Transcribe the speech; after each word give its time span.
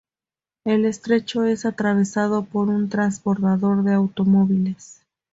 El 0.65 0.85
estrecho 0.85 1.43
es 1.43 1.63
atravesado 1.63 2.43
por 2.43 2.69
un 2.69 2.89
transbordador 2.89 3.83
de 3.83 3.93
automóviles. 3.93 5.03